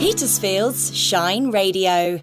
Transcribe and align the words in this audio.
Petersfield's 0.00 0.96
Shine 0.96 1.50
Radio. 1.50 2.22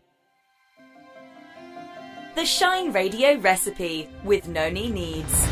The 2.34 2.44
Shine 2.44 2.92
Radio 2.92 3.38
recipe 3.38 4.10
with 4.24 4.48
Noni 4.48 4.90
Needs. 4.90 5.48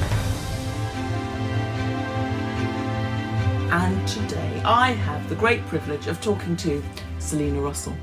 And 3.69 4.07
today 4.07 4.59
I 4.65 4.93
have 4.93 5.29
the 5.29 5.35
great 5.35 5.63
privilege 5.67 6.07
of 6.07 6.19
talking 6.19 6.57
to 6.57 6.84
Selina 7.20 7.61
Russell. 7.61 7.96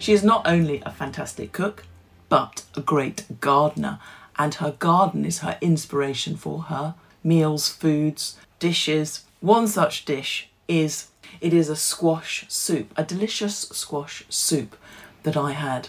She 0.00 0.14
is 0.14 0.24
not 0.24 0.48
only 0.48 0.82
a 0.84 0.90
fantastic 0.90 1.52
cook, 1.52 1.84
but 2.28 2.64
a 2.74 2.80
great 2.80 3.40
gardener, 3.40 4.00
and 4.36 4.54
her 4.54 4.72
garden 4.72 5.24
is 5.24 5.38
her 5.38 5.56
inspiration 5.60 6.36
for 6.36 6.62
her 6.62 6.96
meals, 7.22 7.68
foods, 7.68 8.36
dishes. 8.58 9.26
One 9.38 9.68
such 9.68 10.04
dish 10.04 10.48
is 10.66 11.06
it 11.40 11.52
is 11.52 11.68
a 11.68 11.76
squash 11.76 12.44
soup, 12.48 12.92
a 12.96 13.04
delicious 13.04 13.60
squash 13.60 14.24
soup 14.28 14.76
that 15.22 15.36
I 15.36 15.52
had 15.52 15.88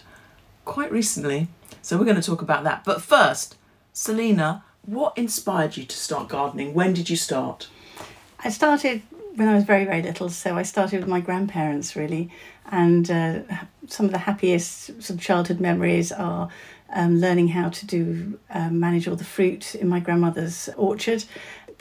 quite 0.66 0.92
recently. 0.92 1.48
So 1.82 1.98
we're 1.98 2.06
going 2.06 2.22
to 2.22 2.22
talk 2.22 2.42
about 2.42 2.64
that. 2.64 2.84
But 2.84 3.02
first, 3.02 3.56
Selina, 3.94 4.64
what 4.84 5.18
inspired 5.18 5.78
you 5.78 5.86
to 5.86 5.98
start 5.98 6.30
gardening? 6.30 6.74
When 6.74 6.94
did 6.94 7.10
you 7.10 7.16
start? 7.16 7.68
I 8.44 8.50
started 8.50 9.02
when 9.36 9.48
I 9.48 9.56
was 9.56 9.64
very, 9.64 9.86
very 9.86 10.02
little. 10.02 10.30
So 10.30 10.58
I 10.58 10.64
started 10.64 11.00
with 11.00 11.10
my 11.10 11.22
grandparents, 11.22 11.96
really. 11.96 12.30
And 12.70 13.10
uh, 13.10 13.40
some 13.88 14.06
of 14.06 14.12
the 14.12 14.18
happiest 14.20 14.86
sort 14.86 15.12
of 15.12 15.22
childhood 15.22 15.60
memories 15.60 16.12
are 16.12 16.50
um, 16.94 17.20
learning 17.20 17.50
how 17.50 17.70
to 17.70 17.86
do 17.86 18.40
um, 18.50 18.80
manage 18.80 19.08
all 19.08 19.16
the 19.16 19.24
fruit 19.24 19.76
in 19.76 19.88
my 19.88 20.00
grandmother's 20.00 20.70
orchard, 20.78 21.24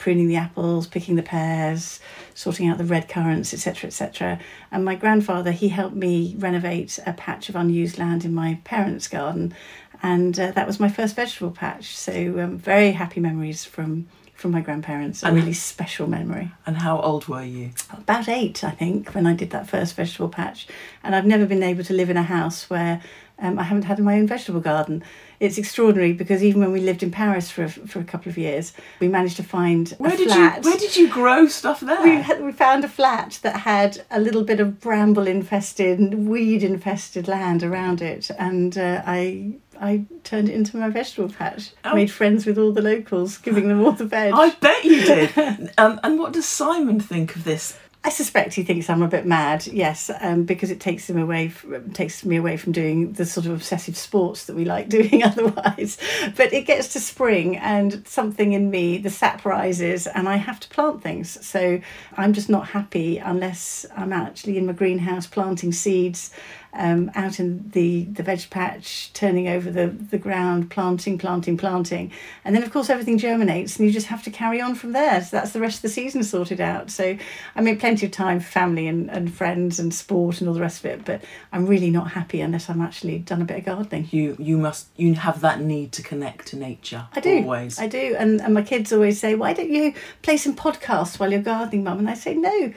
pruning 0.01 0.27
the 0.27 0.35
apples, 0.35 0.87
picking 0.87 1.15
the 1.15 1.21
pears, 1.21 1.99
sorting 2.33 2.67
out 2.67 2.79
the 2.79 2.83
red 2.83 3.07
currants, 3.07 3.53
etc., 3.53 3.87
etc. 3.87 4.39
And 4.71 4.83
my 4.83 4.95
grandfather, 4.95 5.51
he 5.51 5.69
helped 5.69 5.95
me 5.95 6.35
renovate 6.39 6.97
a 7.05 7.13
patch 7.13 7.49
of 7.49 7.55
unused 7.55 7.99
land 7.99 8.25
in 8.25 8.33
my 8.33 8.59
parents' 8.63 9.07
garden, 9.07 9.53
and 10.01 10.39
uh, 10.39 10.51
that 10.51 10.65
was 10.65 10.79
my 10.79 10.89
first 10.89 11.15
vegetable 11.15 11.51
patch. 11.51 11.95
So 11.95 12.39
um, 12.39 12.57
very 12.57 12.93
happy 12.93 13.19
memories 13.19 13.63
from 13.63 14.07
from 14.41 14.51
my 14.51 14.59
grandparents. 14.61 15.21
A 15.23 15.27
And- 15.27 15.35
really 15.35 15.53
special 15.53 16.07
memory. 16.07 16.51
And 16.65 16.77
how 16.77 16.99
old 16.99 17.27
were 17.27 17.43
you? 17.43 17.69
About 17.93 18.27
eight, 18.27 18.63
I 18.63 18.71
think, 18.71 19.13
when 19.13 19.25
I 19.27 19.33
did 19.33 19.51
that 19.51 19.67
first 19.69 19.95
vegetable 19.95 20.29
patch. 20.29 20.67
And 21.03 21.15
I've 21.15 21.25
never 21.27 21.45
been 21.45 21.63
able 21.63 21.83
to 21.85 21.93
live 21.93 22.09
in 22.09 22.17
a 22.17 22.23
house 22.23 22.69
where 22.69 23.01
um, 23.39 23.57
I 23.57 23.63
haven't 23.63 23.83
had 23.85 23.99
my 23.99 24.17
own 24.19 24.27
vegetable 24.27 24.59
garden. 24.59 25.03
It's 25.39 25.57
extraordinary 25.57 26.13
because 26.13 26.43
even 26.43 26.61
when 26.61 26.71
we 26.71 26.79
lived 26.79 27.01
in 27.01 27.09
Paris 27.11 27.49
for 27.49 27.63
a, 27.63 27.69
for 27.69 27.99
a 27.99 28.03
couple 28.03 28.29
of 28.29 28.37
years, 28.37 28.73
we 28.99 29.07
managed 29.07 29.37
to 29.37 29.43
find 29.43 29.89
Where 29.97 30.13
a 30.13 30.17
did 30.17 30.27
flat. 30.27 30.63
you 30.63 30.69
Where 30.69 30.77
did 30.79 30.95
you 30.95 31.07
grow 31.09 31.47
stuff 31.47 31.79
there? 31.79 32.01
we, 32.03 32.15
had, 32.17 32.43
we 32.43 32.51
found 32.51 32.83
a 32.83 32.87
flat 32.87 33.39
that 33.41 33.55
had 33.57 34.03
a 34.11 34.19
little 34.19 34.43
bit 34.43 34.59
of 34.59 34.79
bramble 34.79 35.25
infested, 35.27 36.13
weed 36.13 36.61
infested 36.63 37.27
land 37.27 37.63
around 37.63 38.01
it, 38.01 38.29
and 38.37 38.77
uh, 38.77 39.01
I 39.07 39.53
I 39.81 40.05
turned 40.23 40.47
it 40.47 40.53
into 40.53 40.77
my 40.77 40.89
vegetable 40.89 41.33
patch. 41.33 41.71
Oh. 41.83 41.95
Made 41.95 42.11
friends 42.11 42.45
with 42.45 42.59
all 42.59 42.71
the 42.71 42.83
locals, 42.83 43.39
giving 43.39 43.67
them 43.67 43.83
all 43.83 43.93
the 43.93 44.05
veg. 44.05 44.31
I 44.33 44.51
bet 44.51 44.85
you 44.85 45.01
did. 45.01 45.73
um, 45.79 45.99
and 46.03 46.19
what 46.19 46.33
does 46.33 46.45
Simon 46.45 46.99
think 46.99 47.35
of 47.35 47.43
this? 47.43 47.77
I 48.03 48.09
suspect 48.09 48.55
he 48.55 48.63
thinks 48.63 48.89
I'm 48.89 49.03
a 49.03 49.07
bit 49.07 49.27
mad, 49.27 49.67
yes, 49.67 50.09
um, 50.21 50.43
because 50.43 50.71
it 50.71 50.79
takes 50.79 51.07
him 51.07 51.19
away, 51.19 51.49
from, 51.49 51.91
takes 51.91 52.25
me 52.25 52.35
away 52.35 52.57
from 52.57 52.71
doing 52.71 53.13
the 53.13 53.27
sort 53.27 53.45
of 53.45 53.51
obsessive 53.51 53.95
sports 53.95 54.45
that 54.45 54.55
we 54.55 54.65
like 54.65 54.89
doing 54.89 55.21
otherwise. 55.23 55.99
But 56.35 56.51
it 56.51 56.65
gets 56.65 56.93
to 56.93 56.99
spring, 56.99 57.57
and 57.57 58.05
something 58.07 58.53
in 58.53 58.71
me, 58.71 58.97
the 58.97 59.11
sap 59.11 59.45
rises, 59.45 60.07
and 60.07 60.27
I 60.27 60.37
have 60.37 60.59
to 60.61 60.69
plant 60.69 61.03
things. 61.03 61.45
So 61.45 61.79
I'm 62.17 62.33
just 62.33 62.49
not 62.49 62.69
happy 62.69 63.19
unless 63.19 63.85
I'm 63.95 64.13
actually 64.13 64.57
in 64.57 64.65
my 64.65 64.73
greenhouse 64.73 65.27
planting 65.27 65.71
seeds. 65.71 66.31
Um, 66.73 67.11
out 67.15 67.41
in 67.41 67.69
the, 67.71 68.05
the 68.05 68.23
veg 68.23 68.49
patch, 68.49 69.11
turning 69.11 69.49
over 69.49 69.69
the, 69.69 69.87
the 69.87 70.17
ground, 70.17 70.71
planting, 70.71 71.17
planting, 71.17 71.57
planting. 71.57 72.13
And 72.45 72.55
then, 72.55 72.63
of 72.63 72.71
course, 72.71 72.89
everything 72.89 73.17
germinates 73.17 73.75
and 73.75 73.85
you 73.85 73.91
just 73.91 74.07
have 74.07 74.23
to 74.23 74.31
carry 74.31 74.61
on 74.61 74.75
from 74.75 74.93
there. 74.93 75.21
So 75.21 75.35
that's 75.35 75.51
the 75.51 75.59
rest 75.59 75.79
of 75.79 75.81
the 75.81 75.89
season 75.89 76.23
sorted 76.23 76.61
out. 76.61 76.89
So, 76.89 77.17
I 77.57 77.61
mean, 77.61 77.77
plenty 77.91 78.05
of 78.05 78.11
time 78.13 78.39
for 78.39 78.49
family 78.49 78.87
and, 78.87 79.09
and 79.11 79.33
friends 79.33 79.77
and 79.77 79.93
sport 79.93 80.39
and 80.39 80.47
all 80.47 80.53
the 80.53 80.61
rest 80.61 80.79
of 80.79 80.85
it. 80.85 81.03
But 81.03 81.21
I'm 81.51 81.65
really 81.65 81.89
not 81.91 82.11
happy 82.11 82.39
unless 82.39 82.69
I'm 82.69 82.79
actually 82.79 83.19
done 83.19 83.41
a 83.41 83.45
bit 83.45 83.57
of 83.57 83.65
gardening. 83.65 84.07
You 84.11 84.37
you 84.39 84.57
must 84.57 84.87
you 84.95 85.13
have 85.15 85.41
that 85.41 85.59
need 85.59 85.91
to 85.93 86.01
connect 86.01 86.47
to 86.47 86.55
nature. 86.55 87.07
I 87.13 87.19
do. 87.19 87.39
always. 87.39 87.77
I 87.79 87.87
do. 87.87 88.15
And, 88.17 88.41
and 88.41 88.53
my 88.53 88.61
kids 88.61 88.93
always 88.93 89.19
say, 89.19 89.35
why 89.35 89.51
don't 89.51 89.69
you 89.69 89.93
play 90.21 90.37
some 90.37 90.55
podcasts 90.55 91.19
while 91.19 91.31
you're 91.33 91.41
gardening, 91.41 91.83
mum? 91.83 91.99
And 91.99 92.09
I 92.09 92.13
say, 92.13 92.33
no, 92.33 92.71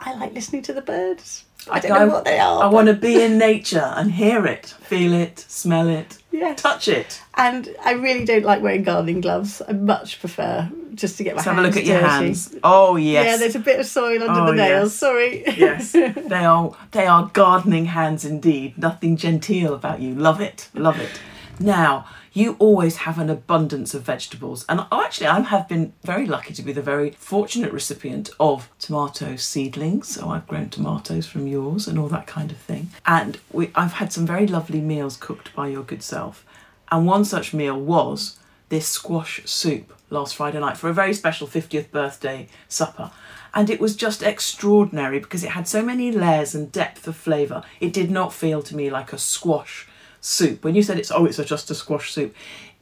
I 0.00 0.14
like 0.14 0.32
listening 0.32 0.62
to 0.62 0.72
the 0.72 0.82
birds. 0.82 1.44
I 1.70 1.78
don't 1.78 1.98
know 1.98 2.14
what 2.14 2.24
they 2.24 2.40
are. 2.40 2.58
I 2.58 2.66
but- 2.66 2.72
want 2.72 2.88
to 2.88 2.94
be 2.94 3.22
in 3.22 3.38
nature 3.38 3.92
and 3.96 4.10
hear 4.10 4.46
it, 4.46 4.66
feel 4.66 5.12
it, 5.12 5.38
smell 5.38 5.88
it, 5.88 6.18
Yes. 6.36 6.60
touch 6.60 6.88
it. 6.88 7.20
And 7.34 7.74
I 7.84 7.92
really 7.92 8.24
don't 8.24 8.44
like 8.44 8.62
wearing 8.62 8.82
gardening 8.82 9.20
gloves. 9.20 9.62
I 9.68 9.72
much 9.72 10.20
prefer 10.20 10.70
just 10.94 11.16
to 11.18 11.24
get 11.24 11.32
my 11.34 11.36
Let's 11.36 11.46
have 11.46 11.58
a 11.58 11.62
look 11.62 11.76
at 11.76 11.84
your 11.84 11.98
hands. 12.00 12.54
Oh 12.64 12.96
yes. 12.96 13.26
Yeah, 13.26 13.36
there's 13.36 13.54
a 13.56 13.60
bit 13.60 13.80
of 13.80 13.86
soil 13.86 14.22
under 14.22 14.40
Oh, 14.40 14.46
the 14.46 14.54
nails. 14.54 14.92
yes. 14.92 14.94
Sorry. 14.94 15.44
yes, 15.56 15.92
they 16.32 16.44
are 16.44 16.76
they 16.92 17.06
are 17.06 17.30
gardening 17.32 17.86
hands 17.86 18.24
indeed. 18.24 18.76
Nothing 18.78 19.16
genteel 19.16 19.74
about 19.74 20.00
you. 20.00 20.14
Love 20.14 20.40
it, 20.40 20.68
love 20.74 20.98
it. 21.00 21.20
Now 21.58 22.06
you 22.36 22.54
always 22.58 22.96
have 22.98 23.18
an 23.18 23.30
abundance 23.30 23.94
of 23.94 24.02
vegetables, 24.02 24.66
and 24.68 24.84
actually, 24.92 25.26
I 25.26 25.40
have 25.40 25.66
been 25.68 25.94
very 26.04 26.26
lucky 26.26 26.52
to 26.52 26.62
be 26.62 26.72
the 26.72 26.82
very 26.82 27.12
fortunate 27.12 27.72
recipient 27.72 28.28
of 28.38 28.68
tomato 28.78 29.36
seedlings. 29.36 30.08
So 30.08 30.28
I've 30.28 30.46
grown 30.46 30.68
tomatoes 30.68 31.26
from 31.26 31.46
yours 31.46 31.88
and 31.88 31.98
all 31.98 32.08
that 32.08 32.26
kind 32.26 32.50
of 32.50 32.58
thing. 32.58 32.90
And 33.06 33.38
we, 33.50 33.70
I've 33.74 33.94
had 33.94 34.12
some 34.12 34.26
very 34.26 34.46
lovely 34.46 34.82
meals 34.82 35.16
cooked 35.16 35.54
by 35.54 35.68
your 35.68 35.82
good 35.82 36.02
self. 36.02 36.44
And 36.92 37.06
one 37.06 37.24
such 37.24 37.54
meal 37.54 37.80
was 37.80 38.38
this 38.68 38.86
squash 38.86 39.40
soup 39.46 39.94
last 40.10 40.36
Friday 40.36 40.60
night 40.60 40.76
for 40.76 40.90
a 40.90 40.94
very 40.94 41.14
special 41.14 41.46
50th 41.46 41.90
birthday 41.90 42.48
supper. 42.68 43.12
And 43.54 43.70
it 43.70 43.80
was 43.80 43.96
just 43.96 44.22
extraordinary 44.22 45.20
because 45.20 45.42
it 45.42 45.52
had 45.52 45.66
so 45.66 45.82
many 45.82 46.12
layers 46.12 46.54
and 46.54 46.70
depth 46.70 47.08
of 47.08 47.16
flavour. 47.16 47.62
It 47.80 47.94
did 47.94 48.10
not 48.10 48.34
feel 48.34 48.62
to 48.64 48.76
me 48.76 48.90
like 48.90 49.14
a 49.14 49.18
squash 49.18 49.88
soup. 50.26 50.64
When 50.64 50.74
you 50.74 50.82
said 50.82 50.98
it's 50.98 51.10
oh 51.10 51.24
it's 51.24 51.38
just 51.38 51.70
a 51.70 51.74
squash 51.74 52.12
soup, 52.12 52.34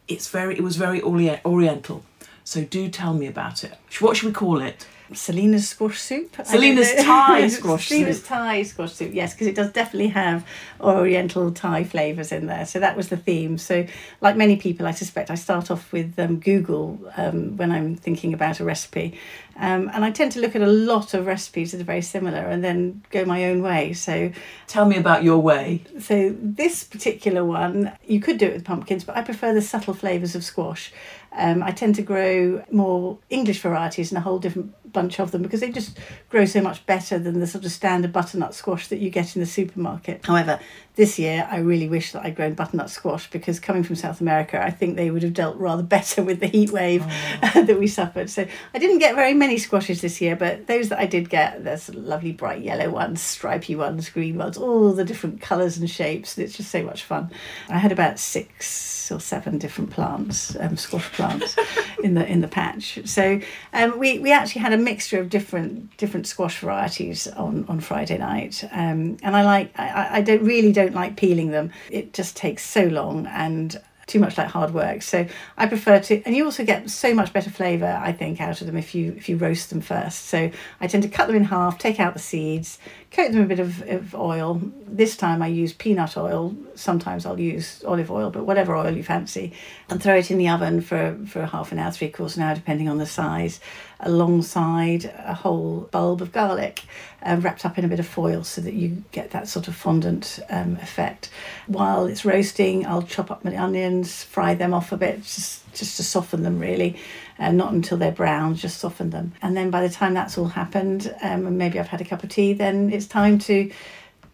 it's 0.09 0.29
very 0.29 0.55
it 0.57 0.63
was 0.63 0.77
very 0.77 1.01
ori- 1.01 1.41
oriental. 1.45 2.05
So 2.43 2.65
do 2.65 2.89
tell 2.89 3.15
me 3.15 3.27
about 3.27 3.65
it. 3.65 3.75
What 4.01 4.17
should 4.17 4.27
we 4.27 4.33
call 4.33 4.61
it? 4.61 4.87
Selina's 5.17 5.69
squash 5.69 5.99
soup. 6.01 6.33
I 6.35 6.37
don't 6.39 6.47
Selina's 6.47 6.95
know. 6.97 7.03
Thai 7.03 7.49
squash 7.59 7.89
Selina's 7.89 8.19
soup. 8.19 8.27
Thai 8.27 8.63
squash 8.63 8.93
soup, 8.93 9.15
yes, 9.15 9.33
because 9.35 9.47
it 9.47 9.55
does 9.55 9.73
definitely 9.73 10.09
have 10.09 10.47
oriental 10.81 11.51
Thai 11.53 11.85
flavours 11.85 12.33
in 12.33 12.47
there. 12.47 12.67
So 12.67 12.81
that 12.81 12.97
was 12.97 13.09
the 13.09 13.17
theme. 13.17 13.59
So, 13.59 13.87
like 14.21 14.37
many 14.37 14.57
people, 14.57 14.87
I 14.87 14.93
suspect 14.93 15.31
I 15.31 15.35
start 15.35 15.71
off 15.71 15.93
with 15.93 16.19
um, 16.19 16.41
Google 16.41 16.99
um, 17.17 17.57
when 17.57 17.71
I'm 17.73 17.97
thinking 17.97 18.35
about 18.35 18.61
a 18.61 18.65
recipe. 18.65 19.19
Um, 19.57 19.89
and 19.95 20.05
I 20.05 20.11
tend 20.11 20.33
to 20.33 20.41
look 20.41 20.57
at 20.57 20.63
a 20.63 20.67
lot 20.67 21.15
of 21.15 21.27
recipes 21.27 21.71
that 21.73 21.81
are 21.81 21.85
very 21.85 22.03
similar 22.03 22.41
and 22.41 22.65
then 22.65 23.03
go 23.11 23.25
my 23.25 23.45
own 23.45 23.63
way. 23.63 23.93
So, 23.93 24.33
Tell 24.67 24.85
me 24.87 24.97
about 24.97 25.23
your 25.23 25.39
way. 25.39 25.83
so 26.01 26.35
this 26.41 26.83
particular 26.83 27.45
one, 27.45 27.93
you 28.05 28.21
could 28.21 28.39
do 28.39 28.47
it 28.47 28.53
with 28.55 28.65
pumpkins, 28.65 29.05
but 29.05 29.17
I 29.17 29.23
prefer 29.23 29.55
the 29.55 29.63
subtle 29.63 29.95
flavours 29.95 30.35
of 30.35 30.43
squash. 30.43 30.93
Um, 31.37 31.63
I 31.63 31.71
tend 31.73 31.95
to 31.97 32.03
grow 32.03 32.65
more 32.71 33.19
English 33.31 33.61
varieties 33.61 34.11
and 34.11 34.19
a 34.19 34.21
whole 34.21 34.39
different 34.39 34.75
bunch 34.95 35.21
of 35.21 35.31
them 35.31 35.43
because 35.43 35.61
they 35.61 35.71
just 35.71 35.99
grow 36.31 36.47
so 36.47 36.63
much 36.63 36.87
better 36.87 37.19
than 37.19 37.41
the 37.41 37.47
sort 37.47 37.67
of 37.67 37.73
standard 37.73 38.13
butternut 38.13 38.55
squash 38.55 38.89
that 38.89 38.99
you 38.99 39.11
get 39.11 39.37
in 39.37 39.41
the 39.41 39.47
supermarket. 39.47 40.25
However, 40.25 40.59
this 40.97 41.19
year 41.19 41.47
I 41.51 41.59
really 41.59 41.89
wish 41.89 42.13
that 42.13 42.25
I'd 42.25 42.37
grown 42.37 42.55
butternut 42.55 42.89
squash 42.89 43.29
because 43.31 43.61
coming 43.61 43.83
from 43.83 43.97
South 43.97 44.21
America, 44.21 44.63
I 44.63 44.71
think 44.71 44.97
they 44.97 45.11
would 45.11 45.23
have 45.23 45.35
dealt 45.35 45.57
rather 45.57 45.83
better 45.95 46.23
with 46.23 46.41
the 46.41 46.47
heat 46.47 46.71
wave 46.71 47.05
that 47.41 47.77
we 47.79 47.87
suffered. 47.87 48.31
So 48.31 48.47
I 48.73 48.79
didn't 48.79 48.99
get 48.99 49.15
very 49.15 49.35
many 49.35 49.59
squashes 49.59 50.01
this 50.01 50.21
year, 50.21 50.37
but 50.37 50.67
those 50.67 50.89
that 50.89 50.99
I 50.99 51.07
did 51.07 51.29
get, 51.29 51.65
there's 51.65 51.93
lovely 51.95 52.33
bright 52.33 52.63
yellow 52.63 52.89
ones, 52.89 53.21
stripy 53.21 53.75
ones, 53.75 54.09
green 54.09 54.39
ones, 54.39 54.57
all 54.57 54.93
the 54.93 55.05
different 55.05 55.41
colours 55.41 55.77
and 55.77 55.91
shapes. 55.91 56.37
And 56.37 56.47
it's 56.47 56.57
just 56.57 56.71
so 56.71 56.83
much 56.83 57.03
fun. 57.03 57.31
I 57.69 57.79
had 57.79 57.93
about 57.93 58.19
six 58.19 59.11
or 59.11 59.21
seven 59.21 59.59
different 59.59 59.91
plants, 59.91 60.57
um, 60.61 60.77
squash 60.77 61.11
plants, 61.13 61.57
in 62.05 62.15
the 62.15 62.25
in 62.31 62.41
the 62.43 62.49
patch. 62.49 62.99
So 63.07 63.41
um, 63.73 63.99
we 63.99 64.19
we 64.19 64.31
actually 64.31 64.61
had 64.61 64.73
a 64.75 64.77
mixture 64.77 65.19
of 65.19 65.31
different 65.31 65.97
different 65.97 66.27
squash 66.27 66.61
varieties 66.61 67.27
on 67.29 67.65
on 67.69 67.81
Friday 67.81 68.19
night, 68.19 68.63
um, 68.73 69.17
and 69.23 69.35
I 69.35 69.43
like 69.43 69.73
I, 69.79 70.19
I- 70.19 70.21
don't 70.21 70.43
really 70.45 70.73
don't 70.73 70.95
like 70.95 71.17
peeling 71.17 71.51
them. 71.51 71.73
It 71.91 72.13
just 72.13 72.37
takes 72.37 72.63
so 72.65 72.85
long 72.85 73.27
and 73.27 73.81
too 74.07 74.19
much 74.21 74.37
like 74.37 74.49
hard 74.49 74.75
work. 74.75 75.01
So 75.01 75.27
I 75.57 75.67
prefer 75.67 75.99
to, 75.99 76.23
and 76.25 76.37
you 76.37 76.45
also 76.45 76.63
get 76.63 76.91
so 76.91 77.15
much 77.15 77.33
better 77.33 77.49
flavour, 77.51 77.99
I 78.03 78.13
think, 78.13 78.39
out 78.39 78.61
of 78.61 78.67
them 78.67 78.77
if 78.77 78.95
you 78.95 79.15
if 79.17 79.29
you 79.31 79.39
roast 79.39 79.71
them 79.71 79.81
first. 79.81 80.27
So 80.27 80.51
I 80.83 80.87
tend 80.87 81.03
to 81.05 81.09
cut 81.09 81.27
them 81.27 81.37
in 81.37 81.45
half, 81.45 81.79
take 81.79 81.99
out 82.01 82.13
the 82.13 82.21
seeds, 82.21 82.79
coat 83.15 83.31
them 83.31 83.43
a 83.43 83.47
bit 83.47 83.61
of, 83.61 83.81
of 83.89 84.15
oil. 84.15 84.61
This 84.87 85.17
time 85.17 85.41
I 85.41 85.47
use 85.47 85.73
peanut 85.73 86.17
oil. 86.17 86.57
Sometimes 86.75 87.25
I'll 87.25 87.39
use 87.39 87.85
olive 87.85 88.11
oil, 88.11 88.31
but 88.31 88.45
whatever 88.45 88.75
oil 88.75 88.91
you 88.91 89.05
fancy, 89.05 89.53
and 89.89 90.03
throw 90.03 90.17
it 90.17 90.31
in 90.31 90.39
the 90.39 90.49
oven 90.49 90.81
for, 90.81 91.17
for 91.27 91.47
half 91.47 91.71
an 91.71 91.79
hour, 91.79 91.93
three 91.93 92.09
quarters 92.09 92.37
an 92.37 92.43
hour, 92.43 92.55
depending 92.55 92.89
on 92.89 92.99
the 92.99 93.07
size, 93.07 93.61
alongside 94.01 95.05
a 95.19 95.35
whole 95.35 95.89
bulb 95.93 96.21
of 96.21 96.33
garlic 96.33 96.83
uh, 97.23 97.37
wrapped 97.41 97.65
up 97.65 97.79
in 97.79 97.85
a 97.85 97.89
bit 97.89 98.01
of 98.01 98.07
foil 98.07 98.43
so 98.43 98.61
that 98.61 98.75
you 98.75 99.05
get 99.13 99.31
that 99.31 99.49
sort 99.49 99.69
of 99.69 99.77
fondant 99.77 100.41
um, 100.51 100.77
effect. 100.83 101.31
While 101.69 102.07
it's 102.07 102.25
roasting, 102.25 102.85
I'll 102.85 103.03
chop 103.03 103.31
up 103.31 103.45
my 103.45 103.57
onions, 103.57 104.25
fry 104.25 104.55
them 104.55 104.75
off 104.75 104.91
a 104.91 104.97
bit, 104.97 105.23
just, 105.23 105.73
just 105.73 105.97
to 105.99 106.03
soften 106.03 106.43
them 106.43 106.59
really. 106.59 106.97
Uh, 107.39 107.51
not 107.51 107.73
until 107.73 107.99
they're 107.99 108.13
brown, 108.13 108.55
just 108.55 108.79
soften 108.79 109.11
them. 109.11 109.33
And 109.43 109.57
then 109.57 109.71
by 109.71 109.87
the 109.87 109.93
time 109.93 110.15
that's 110.15 110.39
all 110.39 110.47
happened, 110.47 111.13
um, 111.21 111.47
and 111.47 111.59
maybe 111.59 111.81
I've 111.81 111.89
had 111.89 112.01
a 112.01 112.05
cup 112.05 112.23
of 112.23 112.31
tea, 112.31 112.53
then 112.53 112.93
it's 112.93 113.07
time 113.07 113.41
to 113.41 113.73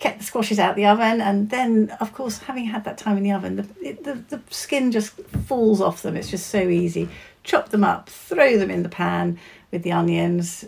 get 0.00 0.18
the 0.18 0.24
squashes 0.24 0.58
out 0.58 0.76
the 0.76 0.86
oven. 0.86 1.20
And 1.20 1.48
then 1.50 1.96
of 2.00 2.12
course 2.12 2.38
having 2.38 2.64
had 2.64 2.84
that 2.84 2.98
time 2.98 3.16
in 3.16 3.22
the 3.22 3.32
oven 3.32 3.56
the, 3.56 3.66
it, 3.82 4.04
the, 4.04 4.14
the 4.14 4.42
skin 4.50 4.90
just 4.90 5.12
falls 5.46 5.80
off 5.80 6.02
them. 6.02 6.16
It's 6.16 6.30
just 6.30 6.48
so 6.48 6.60
easy. 6.68 7.08
Chop 7.42 7.68
them 7.68 7.84
up 7.84 8.08
throw 8.08 8.58
them 8.58 8.70
in 8.70 8.82
the 8.82 8.88
pan 8.88 9.38
with 9.70 9.82
the 9.82 9.92
onions 9.92 10.66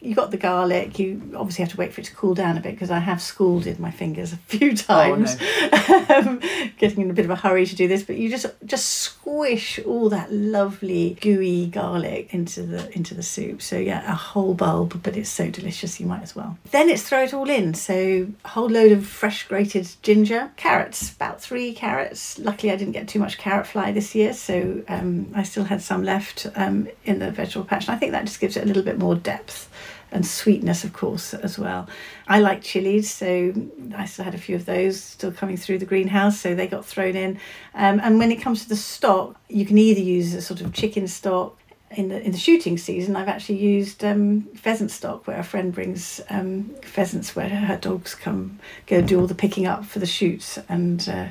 you 0.00 0.14
got 0.14 0.30
the 0.30 0.36
garlic. 0.36 0.98
You 0.98 1.32
obviously 1.36 1.62
have 1.64 1.72
to 1.72 1.76
wait 1.76 1.92
for 1.92 2.00
it 2.00 2.04
to 2.04 2.14
cool 2.14 2.34
down 2.34 2.56
a 2.56 2.60
bit 2.60 2.72
because 2.72 2.90
I 2.90 2.98
have 2.98 3.20
scalded 3.20 3.78
my 3.78 3.90
fingers 3.90 4.32
a 4.32 4.36
few 4.36 4.76
times, 4.76 5.36
oh, 5.40 6.06
no. 6.08 6.16
um, 6.16 6.40
getting 6.78 7.02
in 7.02 7.10
a 7.10 7.14
bit 7.14 7.24
of 7.24 7.30
a 7.30 7.36
hurry 7.36 7.66
to 7.66 7.76
do 7.76 7.88
this. 7.88 8.02
But 8.02 8.16
you 8.16 8.30
just 8.30 8.46
just 8.64 8.86
squish 8.86 9.78
all 9.80 10.08
that 10.10 10.32
lovely 10.32 11.16
gooey 11.20 11.66
garlic 11.66 12.32
into 12.32 12.62
the 12.62 12.94
into 12.96 13.14
the 13.14 13.22
soup. 13.22 13.62
So 13.62 13.76
yeah, 13.76 14.10
a 14.10 14.14
whole 14.14 14.54
bulb, 14.54 15.02
but 15.02 15.16
it's 15.16 15.30
so 15.30 15.50
delicious. 15.50 16.00
You 16.00 16.06
might 16.06 16.22
as 16.22 16.34
well. 16.34 16.58
Then 16.70 16.88
it's 16.88 17.02
throw 17.02 17.22
it 17.24 17.34
all 17.34 17.50
in. 17.50 17.74
So 17.74 18.28
a 18.44 18.48
whole 18.48 18.68
load 18.68 18.92
of 18.92 19.06
fresh 19.06 19.46
grated 19.46 19.88
ginger, 20.02 20.50
carrots, 20.56 21.12
about 21.12 21.40
three 21.40 21.74
carrots. 21.74 22.38
Luckily, 22.38 22.72
I 22.72 22.76
didn't 22.76 22.92
get 22.92 23.08
too 23.08 23.18
much 23.18 23.38
carrot 23.38 23.66
fly 23.66 23.92
this 23.92 24.14
year, 24.14 24.32
so 24.32 24.82
um, 24.88 25.32
I 25.34 25.42
still 25.42 25.64
had 25.64 25.82
some 25.82 26.04
left 26.04 26.46
um, 26.56 26.88
in 27.04 27.18
the 27.18 27.30
vegetable 27.30 27.66
patch. 27.66 27.86
And 27.86 27.94
I 27.94 27.98
think 27.98 28.12
that 28.12 28.24
just 28.24 28.40
gives 28.40 28.56
it 28.56 28.64
a 28.64 28.66
little 28.66 28.82
bit 28.82 28.98
more 28.98 29.14
depth 29.14 29.68
and 30.10 30.26
sweetness, 30.26 30.84
of 30.84 30.92
course, 30.92 31.34
as 31.34 31.58
well. 31.58 31.88
I 32.28 32.38
like 32.38 32.62
chilies, 32.62 33.10
so 33.10 33.52
I 33.96 34.06
still 34.06 34.24
had 34.24 34.34
a 34.34 34.38
few 34.38 34.56
of 34.56 34.64
those 34.64 35.00
still 35.00 35.32
coming 35.32 35.56
through 35.56 35.78
the 35.78 35.86
greenhouse, 35.86 36.38
so 36.40 36.54
they 36.54 36.68
got 36.68 36.84
thrown 36.84 37.16
in. 37.16 37.38
Um, 37.74 38.00
and 38.00 38.18
when 38.18 38.30
it 38.30 38.40
comes 38.40 38.62
to 38.62 38.68
the 38.68 38.76
stock, 38.76 39.40
you 39.48 39.66
can 39.66 39.76
either 39.76 40.00
use 40.00 40.34
a 40.34 40.40
sort 40.40 40.60
of 40.60 40.72
chicken 40.72 41.08
stock. 41.08 41.58
In 41.90 42.08
the 42.08 42.20
in 42.20 42.32
the 42.32 42.38
shooting 42.38 42.76
season, 42.76 43.14
I've 43.14 43.28
actually 43.28 43.58
used 43.58 44.02
um, 44.02 44.48
pheasant 44.56 44.90
stock, 44.90 45.28
where 45.28 45.38
a 45.38 45.44
friend 45.44 45.72
brings 45.72 46.20
um, 46.28 46.74
pheasants, 46.82 47.36
where 47.36 47.48
her 47.48 47.76
dogs 47.76 48.16
come 48.16 48.58
go 48.86 49.00
do 49.00 49.20
all 49.20 49.28
the 49.28 49.34
picking 49.34 49.66
up 49.66 49.84
for 49.84 50.00
the 50.00 50.06
shoots, 50.06 50.58
and 50.68 51.08
uh, 51.08 51.26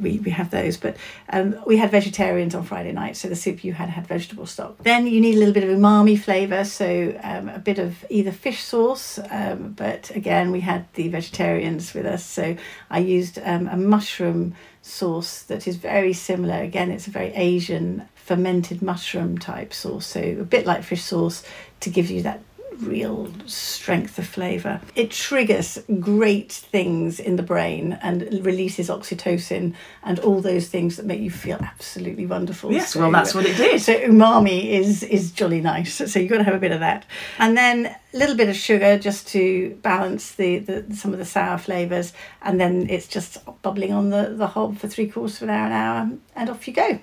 we, 0.00 0.18
we 0.18 0.30
have 0.30 0.50
those. 0.50 0.76
But 0.76 0.96
um, 1.30 1.56
we 1.66 1.76
had 1.76 1.90
vegetarians 1.90 2.54
on 2.54 2.64
Friday 2.64 2.92
night, 2.92 3.16
so 3.16 3.28
the 3.28 3.36
soup 3.36 3.64
you 3.64 3.72
had 3.72 3.88
had 3.88 4.06
vegetable 4.06 4.46
stock. 4.46 4.78
Then 4.82 5.06
you 5.06 5.20
need 5.20 5.36
a 5.36 5.38
little 5.38 5.54
bit 5.54 5.64
of 5.64 5.70
umami 5.70 6.18
flavour, 6.18 6.64
so 6.64 7.18
um, 7.22 7.48
a 7.48 7.58
bit 7.58 7.78
of 7.78 8.04
either 8.10 8.32
fish 8.32 8.62
sauce, 8.62 9.18
um, 9.30 9.74
but 9.76 10.10
again, 10.14 10.52
we 10.52 10.60
had 10.60 10.86
the 10.94 11.08
vegetarians 11.08 11.94
with 11.94 12.06
us, 12.06 12.24
so 12.24 12.56
I 12.90 12.98
used 12.98 13.38
um, 13.44 13.68
a 13.68 13.76
mushroom 13.76 14.54
sauce 14.82 15.42
that 15.42 15.66
is 15.66 15.76
very 15.76 16.12
similar. 16.12 16.62
Again, 16.62 16.90
it's 16.90 17.06
a 17.06 17.10
very 17.10 17.32
Asian 17.34 18.08
fermented 18.14 18.82
mushroom 18.82 19.38
type 19.38 19.72
sauce, 19.72 20.06
so 20.06 20.20
a 20.20 20.44
bit 20.44 20.66
like 20.66 20.82
fish 20.82 21.02
sauce 21.02 21.42
to 21.80 21.90
give 21.90 22.10
you 22.10 22.22
that 22.22 22.40
real 22.80 23.30
strength 23.46 24.18
of 24.18 24.26
flavour. 24.26 24.80
It 24.94 25.10
triggers 25.10 25.78
great 26.00 26.52
things 26.52 27.20
in 27.20 27.36
the 27.36 27.42
brain 27.42 27.98
and 28.02 28.22
releases 28.44 28.88
oxytocin 28.88 29.74
and 30.02 30.18
all 30.20 30.40
those 30.40 30.68
things 30.68 30.96
that 30.96 31.06
make 31.06 31.20
you 31.20 31.30
feel 31.30 31.58
absolutely 31.60 32.26
wonderful. 32.26 32.72
Yes, 32.72 32.92
so, 32.92 33.00
well, 33.00 33.10
that's 33.10 33.34
what 33.34 33.46
it 33.46 33.56
did. 33.56 33.80
So 33.80 33.94
umami 33.94 34.70
is 34.70 35.02
is 35.02 35.32
jolly 35.32 35.60
nice. 35.60 35.94
So 35.94 36.18
you've 36.18 36.30
got 36.30 36.38
to 36.38 36.44
have 36.44 36.54
a 36.54 36.60
bit 36.60 36.72
of 36.72 36.80
that, 36.80 37.06
and 37.38 37.56
then 37.56 37.86
a 37.86 38.16
little 38.16 38.36
bit 38.36 38.48
of 38.48 38.56
sugar 38.56 38.98
just 38.98 39.28
to 39.28 39.78
balance 39.82 40.32
the, 40.32 40.58
the 40.58 40.94
some 40.94 41.12
of 41.12 41.18
the 41.18 41.24
sour 41.24 41.58
flavours, 41.58 42.12
and 42.42 42.60
then 42.60 42.88
it's 42.88 43.06
just 43.06 43.38
bubbling 43.62 43.92
on 43.92 44.10
the 44.10 44.34
the 44.36 44.48
hob 44.48 44.78
for 44.78 44.88
three 44.88 45.08
quarters 45.08 45.36
of 45.36 45.48
an 45.48 45.54
hour, 45.54 45.66
an 45.66 45.72
hour, 45.72 46.10
and 46.36 46.50
off 46.50 46.66
you 46.66 46.74
go 46.74 47.00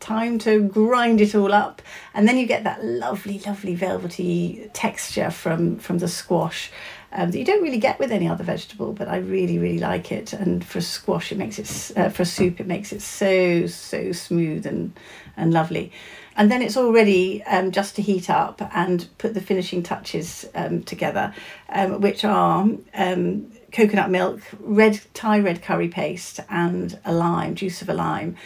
time 0.00 0.38
to 0.40 0.62
grind 0.62 1.20
it 1.20 1.34
all 1.34 1.52
up. 1.52 1.82
And 2.14 2.26
then 2.26 2.38
you 2.38 2.46
get 2.46 2.64
that 2.64 2.84
lovely 2.84 3.38
lovely 3.46 3.74
velvety 3.74 4.70
texture 4.72 5.30
from 5.30 5.76
from 5.76 5.98
the 5.98 6.08
squash 6.08 6.72
um, 7.12 7.30
that 7.30 7.38
you 7.38 7.44
don't 7.44 7.62
really 7.62 7.78
get 7.78 7.98
with 7.98 8.12
any 8.12 8.28
other 8.28 8.44
vegetable 8.44 8.92
but 8.92 9.08
i 9.08 9.18
really 9.18 9.58
really 9.58 9.78
like 9.78 10.10
it. 10.10 10.32
And 10.32 10.64
for 10.64 10.80
squash 10.80 11.30
it 11.30 11.38
makes 11.38 11.58
it 11.58 11.96
uh, 11.96 12.08
for 12.08 12.24
soup 12.24 12.60
it 12.60 12.66
makes 12.66 12.92
it 12.92 13.02
so 13.02 13.66
so 13.66 14.12
smooth 14.12 14.66
and 14.66 14.98
and 15.36 15.52
lovely. 15.52 15.92
And 16.36 16.50
then 16.50 16.62
it's 16.62 16.76
all 16.76 16.92
ready 16.92 17.42
um, 17.44 17.70
just 17.70 17.96
to 17.96 18.02
heat 18.02 18.30
up 18.30 18.62
and 18.74 19.06
put 19.18 19.34
the 19.34 19.42
finishing 19.42 19.82
touches 19.82 20.48
um, 20.54 20.82
together 20.82 21.34
um, 21.68 22.00
which 22.00 22.24
are 22.24 22.66
um, 22.94 23.52
coconut 23.72 24.10
milk 24.10 24.40
red 24.60 25.00
thai 25.12 25.40
red 25.40 25.62
curry 25.62 25.88
paste 25.88 26.40
and 26.48 26.98
a 27.04 27.12
lime 27.12 27.54
juice 27.54 27.82
of 27.82 27.88
a 27.88 27.94
lime 27.94 28.36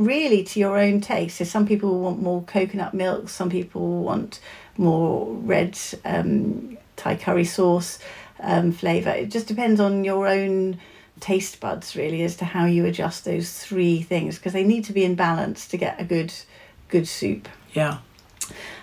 really 0.00 0.42
to 0.42 0.60
your 0.60 0.78
own 0.78 1.00
taste. 1.00 1.36
So 1.36 1.44
some 1.44 1.66
people 1.66 2.00
want 2.00 2.20
more 2.20 2.42
coconut 2.42 2.94
milk, 2.94 3.28
some 3.28 3.50
people 3.50 4.02
want 4.02 4.40
more 4.76 5.26
red 5.34 5.78
um, 6.04 6.78
Thai 6.96 7.16
curry 7.16 7.44
sauce 7.44 7.98
um, 8.40 8.72
flavour. 8.72 9.10
It 9.10 9.30
just 9.30 9.46
depends 9.46 9.80
on 9.80 10.04
your 10.04 10.26
own 10.26 10.80
taste 11.20 11.60
buds 11.60 11.94
really 11.96 12.22
as 12.22 12.36
to 12.36 12.46
how 12.46 12.64
you 12.64 12.86
adjust 12.86 13.26
those 13.26 13.52
three 13.58 14.00
things 14.00 14.38
because 14.38 14.54
they 14.54 14.64
need 14.64 14.84
to 14.84 14.92
be 14.92 15.04
in 15.04 15.14
balance 15.14 15.68
to 15.68 15.76
get 15.76 16.00
a 16.00 16.04
good 16.04 16.32
good 16.88 17.06
soup. 17.06 17.48
Yeah. 17.72 17.98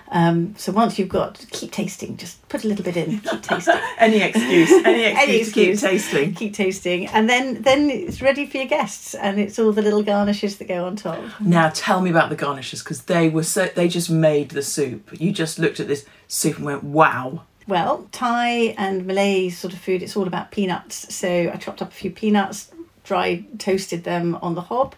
Um, 0.10 0.56
so 0.58 0.72
once 0.72 0.98
you've 0.98 1.10
got, 1.10 1.46
keep 1.52 1.72
tasting. 1.72 2.18
Just 2.18 2.48
put 2.50 2.64
a 2.64 2.68
little 2.68 2.84
bit 2.84 2.96
in. 2.96 3.20
Keep 3.20 3.42
tasting. 3.42 3.76
any 3.98 4.22
excuse. 4.22 4.72
Any 4.86 5.04
excuse. 5.04 5.24
any 5.24 5.38
excuse. 5.38 5.82
keep 5.82 5.90
tasting. 5.90 6.34
Keep 6.34 6.54
tasting, 6.54 7.08
and 7.08 7.30
then 7.30 7.62
then 7.62 7.90
it's 7.90 8.22
ready 8.22 8.46
for 8.46 8.58
your 8.58 8.68
guests, 8.68 9.16
and 9.16 9.40
it's 9.40 9.60
all 9.60 9.72
the 9.72 9.82
little 9.82 10.04
garnishes 10.04 10.58
that 10.58 10.68
go 10.68 10.86
on 10.86 10.96
top. 10.96 11.20
Now 11.42 11.70
tell 11.74 12.02
me 12.02 12.10
about 12.10 12.30
the 12.30 12.36
garnishes 12.36 12.84
because 12.84 13.04
they 13.04 13.30
were 13.30 13.44
so 13.44 13.68
they 13.76 13.88
just 13.88 14.10
made 14.10 14.50
the 14.50 14.62
soup. 14.62 15.10
You 15.20 15.32
just 15.32 15.60
looked 15.60 15.80
at 15.80 15.88
this 15.88 16.06
soup 16.28 16.58
and 16.58 16.66
went, 16.66 16.84
wow. 16.84 17.44
Well, 17.68 18.08
Thai 18.14 18.76
and 18.78 19.06
Malay 19.06 19.50
sort 19.50 19.74
of 19.74 19.80
food, 19.80 20.02
it's 20.02 20.16
all 20.16 20.26
about 20.26 20.52
peanuts. 20.52 21.14
So 21.14 21.52
I 21.54 21.58
chopped 21.58 21.82
up 21.82 21.90
a 21.90 21.94
few 21.94 22.12
peanuts, 22.12 22.72
dry 23.04 23.46
toasted 23.58 24.06
them 24.06 24.36
on 24.42 24.56
the 24.56 24.62
hob 24.62 24.96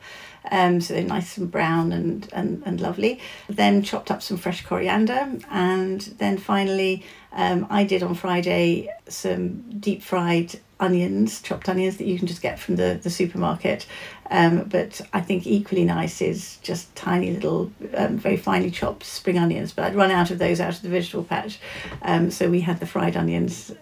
um, 0.52 0.82
so 0.82 0.94
they're 0.94 1.04
nice 1.04 1.38
and 1.38 1.52
brown 1.52 1.92
and, 1.92 2.28
and, 2.34 2.64
and 2.66 2.82
lovely. 2.82 3.20
Then 3.48 3.84
chopped 3.84 4.12
up 4.12 4.22
some 4.22 4.38
fresh 4.38 4.66
coriander, 4.66 5.30
and 5.50 6.02
then 6.02 6.38
finally, 6.38 7.04
um, 7.32 7.68
I 7.70 7.84
did 7.84 8.04
on 8.04 8.16
Friday 8.16 8.90
some 9.08 9.80
deep 9.80 10.02
fried 10.02 10.60
onions, 10.80 11.42
chopped 11.42 11.68
onions 11.68 11.98
that 11.98 12.08
you 12.08 12.18
can 12.18 12.28
just 12.28 12.42
get 12.42 12.58
from 12.58 12.78
the, 12.78 13.00
the 13.02 13.10
supermarket. 13.10 13.86
Um, 14.32 14.64
but 14.66 15.02
I 15.12 15.22
think 15.22 15.46
equally 15.48 15.84
nice 15.84 16.22
is 16.22 16.58
just 16.62 16.96
tiny 16.96 17.32
little, 17.32 17.72
um, 17.96 18.18
very 18.18 18.38
finely 18.38 18.72
chopped 18.72 19.04
spring 19.04 19.38
onions. 19.38 19.74
But 19.74 19.86
I'd 19.86 19.96
run 19.96 20.12
out 20.12 20.32
of 20.32 20.40
those 20.40 20.60
out 20.62 20.76
of 20.76 20.82
the 20.82 20.90
vegetable 20.90 21.24
patch. 21.24 21.60
Um, 22.02 22.32
so 22.32 22.50
we 22.50 22.62
had 22.62 22.80
the 22.80 22.86
fried 22.86 23.18
onions 23.18 23.74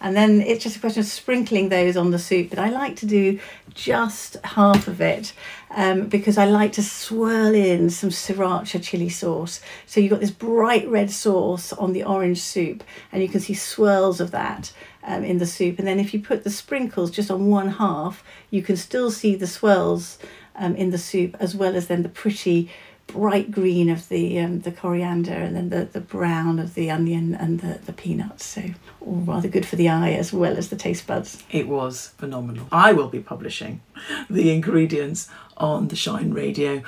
and 0.00 0.16
then 0.16 0.40
it's 0.40 0.62
just 0.62 0.76
a 0.76 0.80
question 0.80 1.00
of 1.00 1.06
sprinkling 1.06 1.68
those 1.68 1.96
on 1.96 2.10
the 2.10 2.18
soup. 2.18 2.50
But 2.50 2.58
I 2.58 2.68
like 2.68 2.96
to 2.96 3.06
do 3.06 3.38
just 3.72 4.36
half 4.44 4.86
of 4.88 5.00
it 5.00 5.32
um, 5.70 6.06
because 6.06 6.38
I 6.38 6.44
like 6.44 6.72
to 6.74 6.82
swirl 6.82 7.54
in 7.54 7.90
some 7.90 8.10
sriracha 8.10 8.82
chili 8.82 9.08
sauce. 9.08 9.60
So 9.86 10.00
you've 10.00 10.10
got 10.10 10.20
this 10.20 10.30
bright 10.30 10.88
red 10.88 11.10
sauce 11.10 11.72
on 11.72 11.92
the 11.92 12.04
orange 12.04 12.40
soup, 12.40 12.84
and 13.12 13.22
you 13.22 13.28
can 13.28 13.40
see 13.40 13.54
swirls 13.54 14.20
of 14.20 14.30
that 14.32 14.72
um, 15.02 15.24
in 15.24 15.38
the 15.38 15.46
soup. 15.46 15.78
And 15.78 15.88
then 15.88 16.00
if 16.00 16.14
you 16.14 16.20
put 16.20 16.44
the 16.44 16.50
sprinkles 16.50 17.10
just 17.10 17.30
on 17.30 17.46
one 17.46 17.68
half, 17.68 18.24
you 18.50 18.62
can 18.62 18.76
still 18.76 19.10
see 19.10 19.34
the 19.34 19.46
swirls 19.46 20.18
um, 20.56 20.76
in 20.76 20.90
the 20.90 20.98
soup 20.98 21.36
as 21.40 21.54
well 21.54 21.74
as 21.74 21.88
then 21.88 22.02
the 22.02 22.08
pretty 22.08 22.70
bright 23.06 23.50
green 23.50 23.90
of 23.90 24.08
the 24.08 24.38
um, 24.40 24.60
the 24.60 24.72
coriander 24.72 25.32
and 25.32 25.54
then 25.54 25.68
the, 25.70 25.84
the 25.84 26.00
brown 26.00 26.58
of 26.58 26.74
the 26.74 26.90
onion 26.90 27.34
and 27.34 27.60
the, 27.60 27.78
the 27.84 27.92
peanuts. 27.92 28.44
So 28.44 28.62
all 29.00 29.16
rather 29.16 29.48
good 29.48 29.66
for 29.66 29.76
the 29.76 29.88
eye 29.88 30.12
as 30.12 30.32
well 30.32 30.56
as 30.56 30.70
the 30.70 30.76
taste 30.76 31.06
buds. 31.06 31.42
It 31.50 31.68
was 31.68 32.08
phenomenal. 32.18 32.66
I 32.72 32.92
will 32.92 33.08
be 33.08 33.20
publishing 33.20 33.80
the 34.28 34.50
ingredients 34.50 35.28
on 35.56 35.88
the 35.88 35.96
shineradio.uk 35.96 36.82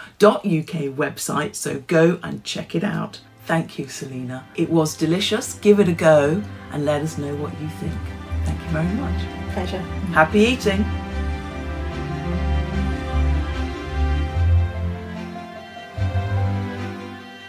website, 0.96 1.54
so 1.54 1.80
go 1.86 2.18
and 2.22 2.42
check 2.44 2.74
it 2.74 2.82
out. 2.82 3.20
Thank 3.44 3.78
you, 3.78 3.86
Selina. 3.86 4.44
It 4.56 4.70
was 4.70 4.96
delicious. 4.96 5.54
Give 5.54 5.78
it 5.78 5.88
a 5.88 5.92
go 5.92 6.42
and 6.72 6.84
let 6.84 7.02
us 7.02 7.16
know 7.16 7.34
what 7.36 7.52
you 7.60 7.68
think. 7.68 7.94
Thank 8.44 8.60
you 8.60 8.68
very 8.70 8.94
much. 8.94 9.52
Pleasure. 9.54 9.78
Happy 10.12 10.40
eating. 10.40 11.05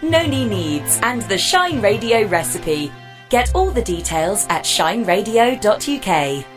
Noni 0.10 0.46
Needs 0.46 1.00
and 1.04 1.22
the 1.24 1.38
Shine 1.38 1.82
Radio 1.82 2.26
recipe. 2.28 2.92
Get 3.30 3.54
all 3.54 3.72
the 3.72 3.82
details 3.82 4.46
at 4.50 4.64
shineradio.uk. 4.64 6.57